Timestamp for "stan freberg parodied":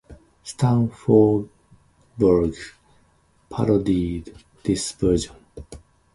0.41-4.35